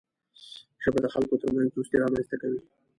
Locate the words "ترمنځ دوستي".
1.41-1.95